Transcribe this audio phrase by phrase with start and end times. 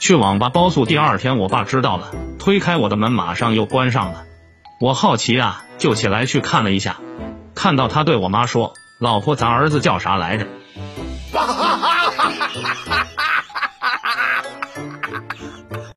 [0.00, 4.24] 去网吧包宿第二天我爸知道了推开我的门马上又关上了。
[4.82, 6.96] 我好奇啊就起来去看了一下
[7.54, 10.46] 看到他对我妈说老婆咱儿子叫啥来着？